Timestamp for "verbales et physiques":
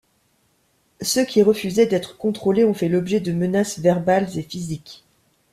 3.77-5.03